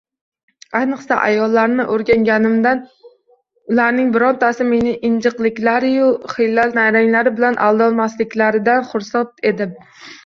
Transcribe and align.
Ayniqsa, 0.77 1.17
ayollarni 1.25 1.83
o`rganganimdan, 1.95 2.81
ularning 3.73 4.09
birontasi 4.15 4.67
meni 4.71 4.95
injikliklariyu 5.11 6.09
xiyla-nayranglari 6.33 7.35
bilan 7.41 7.61
aldayolmasliklaridan 7.69 8.89
xursand 8.93 9.49
edim 9.53 9.79